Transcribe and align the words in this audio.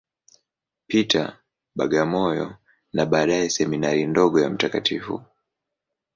Peter, 0.87 1.27
Bagamoyo, 1.77 2.47
na 2.93 3.05
baadaye 3.05 3.49
Seminari 3.49 4.05
ndogo 4.07 4.39
ya 4.39 4.49
Mt. 4.49 5.01